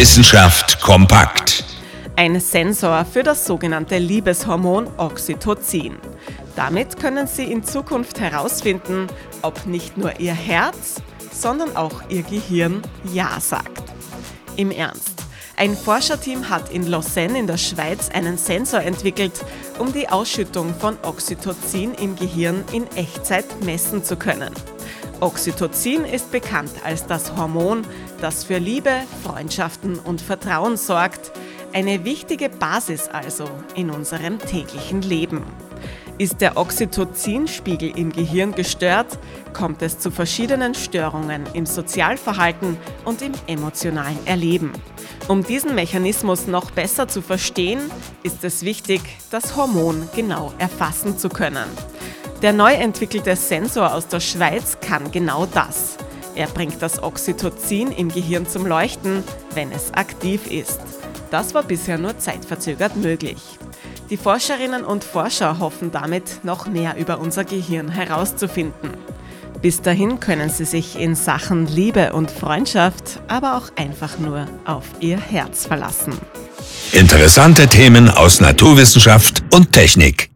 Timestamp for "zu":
24.02-24.16, 39.98-40.10, 47.08-47.22, 51.18-51.28